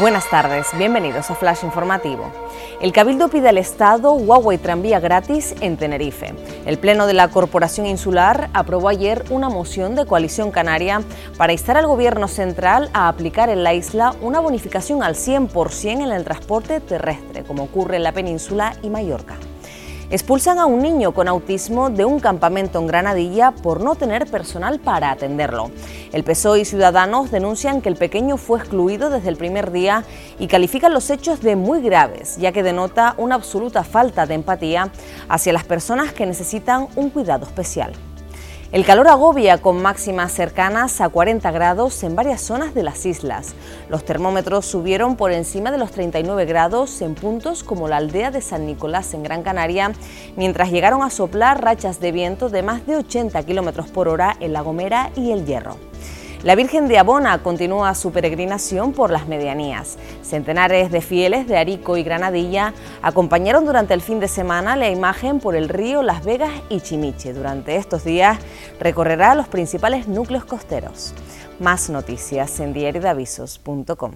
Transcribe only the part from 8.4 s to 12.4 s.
aprobó ayer una moción de coalición canaria para instar al Gobierno